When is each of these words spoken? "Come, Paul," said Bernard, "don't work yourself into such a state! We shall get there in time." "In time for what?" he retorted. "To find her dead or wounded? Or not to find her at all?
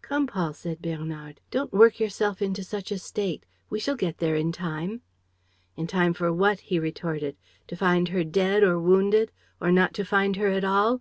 "Come, 0.00 0.28
Paul," 0.28 0.52
said 0.52 0.80
Bernard, 0.80 1.40
"don't 1.50 1.72
work 1.72 1.98
yourself 1.98 2.40
into 2.40 2.62
such 2.62 2.92
a 2.92 2.98
state! 2.98 3.44
We 3.68 3.80
shall 3.80 3.96
get 3.96 4.18
there 4.18 4.36
in 4.36 4.52
time." 4.52 5.00
"In 5.76 5.88
time 5.88 6.14
for 6.14 6.32
what?" 6.32 6.60
he 6.60 6.78
retorted. 6.78 7.36
"To 7.66 7.74
find 7.74 8.10
her 8.10 8.22
dead 8.22 8.62
or 8.62 8.78
wounded? 8.78 9.32
Or 9.60 9.72
not 9.72 9.92
to 9.94 10.04
find 10.04 10.36
her 10.36 10.46
at 10.50 10.62
all? 10.62 11.00